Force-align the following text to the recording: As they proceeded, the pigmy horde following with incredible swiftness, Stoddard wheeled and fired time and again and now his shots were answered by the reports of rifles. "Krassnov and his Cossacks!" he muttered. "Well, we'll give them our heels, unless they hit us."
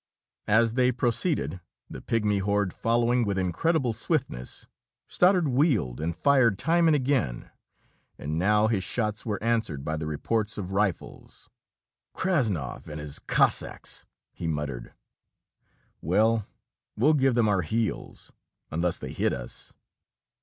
As 0.47 0.73
they 0.73 0.91
proceeded, 0.91 1.61
the 1.87 2.01
pigmy 2.01 2.39
horde 2.39 2.73
following 2.73 3.23
with 3.23 3.37
incredible 3.37 3.93
swiftness, 3.93 4.65
Stoddard 5.07 5.47
wheeled 5.49 6.01
and 6.01 6.15
fired 6.15 6.57
time 6.57 6.87
and 6.87 6.95
again 6.95 7.51
and 8.17 8.39
now 8.39 8.65
his 8.65 8.83
shots 8.83 9.27
were 9.27 9.37
answered 9.43 9.85
by 9.85 9.97
the 9.97 10.07
reports 10.07 10.57
of 10.57 10.71
rifles. 10.71 11.51
"Krassnov 12.15 12.87
and 12.87 12.99
his 12.99 13.19
Cossacks!" 13.19 14.07
he 14.33 14.47
muttered. 14.47 14.95
"Well, 16.01 16.47
we'll 16.97 17.13
give 17.13 17.35
them 17.35 17.47
our 17.47 17.61
heels, 17.61 18.31
unless 18.71 18.97
they 18.97 19.13
hit 19.13 19.33
us." 19.33 19.75